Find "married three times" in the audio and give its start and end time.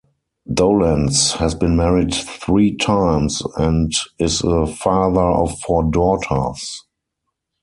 1.75-3.43